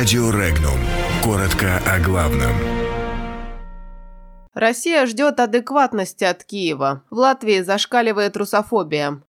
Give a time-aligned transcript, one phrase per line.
[0.00, 0.78] Радио Регнум.
[1.22, 2.52] Коротко о главном.
[4.54, 7.02] Россия ждет адекватности от Киева.
[7.10, 9.22] В Латвии зашкаливает русофобия.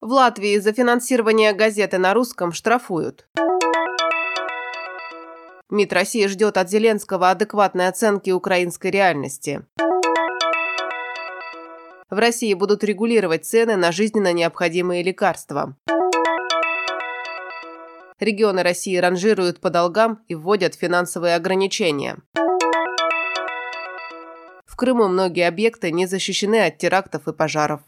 [0.00, 3.26] В Латвии за финансирование газеты на русском штрафуют.
[5.70, 9.66] МИД России ждет от Зеленского адекватной оценки украинской реальности.
[12.08, 15.76] В России будут регулировать цены на жизненно необходимые лекарства.
[18.20, 22.18] Регионы России ранжируют по долгам и вводят финансовые ограничения.
[24.64, 27.80] В Крыму многие объекты не защищены от терактов и пожаров.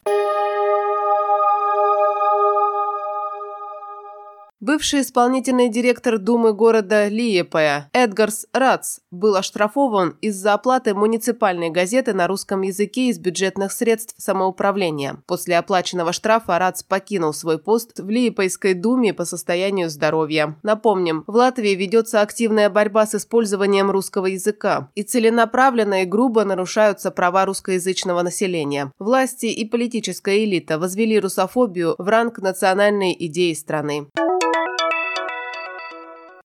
[4.69, 12.27] Бывший исполнительный директор Думы города Лиепая Эдгарс Рац был оштрафован из-за оплаты муниципальной газеты на
[12.27, 15.23] русском языке из бюджетных средств самоуправления.
[15.25, 20.55] После оплаченного штрафа Рац покинул свой пост в Лиепайской думе по состоянию здоровья.
[20.61, 27.09] Напомним, в Латвии ведется активная борьба с использованием русского языка, и целенаправленно и грубо нарушаются
[27.09, 28.91] права русскоязычного населения.
[28.99, 34.05] Власти и политическая элита возвели русофобию в ранг национальной идеи страны.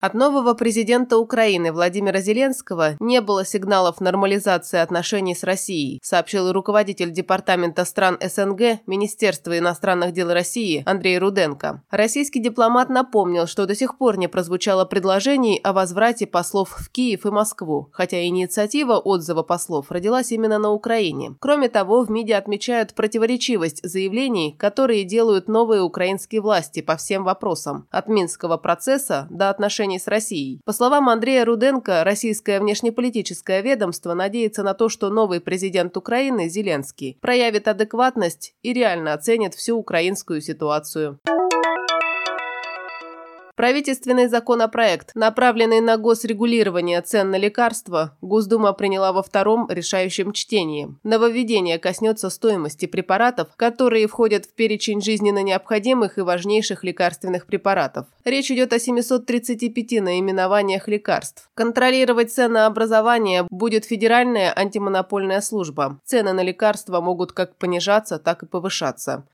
[0.05, 7.11] От нового президента Украины Владимира Зеленского не было сигналов нормализации отношений с Россией, сообщил руководитель
[7.11, 11.83] Департамента стран СНГ Министерства иностранных дел России Андрей Руденко.
[11.91, 17.25] Российский дипломат напомнил, что до сих пор не прозвучало предложений о возврате послов в Киев
[17.25, 21.35] и Москву, хотя инициатива отзыва послов родилась именно на Украине.
[21.41, 27.89] Кроме того, в МИДе отмечают противоречивость заявлений, которые делают новые украинские власти по всем вопросам,
[27.91, 30.61] от Минского процесса до отношений отношений с Россией.
[30.65, 37.19] По словам Андрея Руденко, российское внешнеполитическое ведомство надеется на то, что новый президент Украины, Зеленский,
[37.21, 41.19] проявит адекватность и реально оценит всю украинскую ситуацию.
[43.65, 50.95] Правительственный законопроект, направленный на госрегулирование цен на лекарства, Госдума приняла во втором решающем чтении.
[51.03, 58.07] Нововведение коснется стоимости препаратов, которые входят в перечень жизненно необходимых и важнейших лекарственных препаратов.
[58.27, 61.49] Речь идет о 735 наименованиях лекарств.
[61.55, 65.99] Контролировать ценообразование будет Федеральная антимонопольная служба.
[66.05, 69.25] Цены на лекарства могут как понижаться, так и повышаться.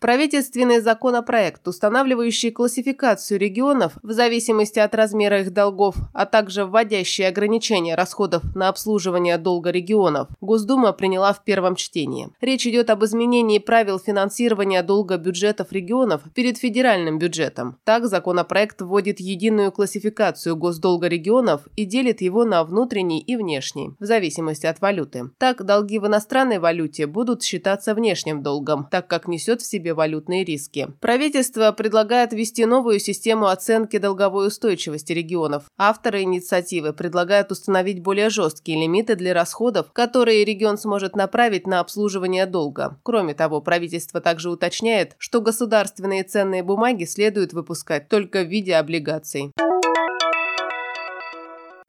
[0.00, 7.94] Правительственный законопроект, устанавливающий классификацию регионов в зависимости от размера их долгов, а также вводящий ограничения
[7.94, 12.30] расходов на обслуживание долга регионов, Госдума приняла в первом чтении.
[12.40, 17.76] Речь идет об изменении правил финансирования долга бюджетов регионов перед федеральным бюджетом.
[17.84, 24.06] Так, законопроект вводит единую классификацию госдолга регионов и делит его на внутренний и внешний, в
[24.06, 25.30] зависимости от валюты.
[25.36, 29.94] Так, долги в иностранной валюте будут считаться внешним долгом, так как несет в себе себе
[29.94, 30.88] валютные риски.
[31.00, 35.64] Правительство предлагает ввести новую систему оценки долговой устойчивости регионов.
[35.76, 42.46] Авторы инициативы предлагают установить более жесткие лимиты для расходов, которые регион сможет направить на обслуживание
[42.46, 42.98] долга.
[43.02, 49.52] Кроме того, правительство также уточняет, что государственные ценные бумаги следует выпускать только в виде облигаций.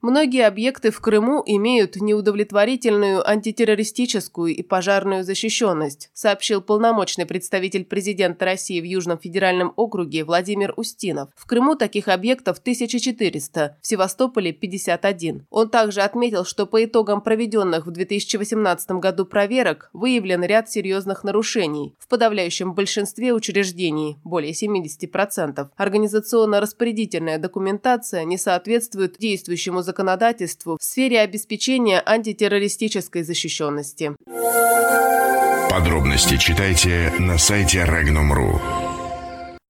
[0.02, 8.80] Многие объекты в Крыму имеют неудовлетворительную антитеррористическую и пожарную защищенность, сообщил полномочный представитель президента России
[8.80, 11.28] в Южном федеральном округе Владимир Устинов.
[11.36, 15.46] В Крыму таких объектов 1400, в Севастополе 51.
[15.50, 21.94] Он также отметил, что по итогам проведенных в 2018 году проверок выявлен ряд серьезных нарушений.
[22.00, 31.20] В подавляющем большинстве учреждений, более 70%, организационно-распорядительная документация не соответствует действующему законодательству законодательству в сфере
[31.20, 34.16] обеспечения антитеррористической защищенности.
[35.70, 38.91] Подробности читайте на сайте Regnum.ru.